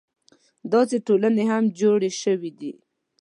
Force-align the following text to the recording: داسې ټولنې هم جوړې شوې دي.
داسې 0.73 0.95
ټولنې 1.07 1.43
هم 1.51 1.63
جوړې 1.79 2.11
شوې 2.21 2.51
دي. 2.59 2.73